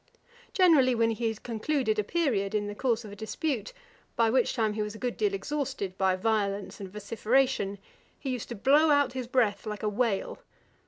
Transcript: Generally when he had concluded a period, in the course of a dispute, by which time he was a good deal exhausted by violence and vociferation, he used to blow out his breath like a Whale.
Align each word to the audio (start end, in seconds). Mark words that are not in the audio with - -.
Generally 0.53 0.95
when 0.95 1.11
he 1.11 1.27
had 1.27 1.43
concluded 1.43 1.99
a 1.99 2.03
period, 2.03 2.55
in 2.55 2.65
the 2.65 2.73
course 2.73 3.05
of 3.05 3.11
a 3.11 3.15
dispute, 3.15 3.71
by 4.15 4.31
which 4.31 4.55
time 4.55 4.73
he 4.73 4.81
was 4.81 4.95
a 4.95 4.97
good 4.97 5.15
deal 5.15 5.35
exhausted 5.35 5.95
by 5.95 6.15
violence 6.15 6.79
and 6.79 6.89
vociferation, 6.91 7.77
he 8.17 8.31
used 8.31 8.49
to 8.49 8.55
blow 8.55 8.89
out 8.89 9.13
his 9.13 9.27
breath 9.27 9.67
like 9.67 9.83
a 9.83 9.89
Whale. 9.89 10.39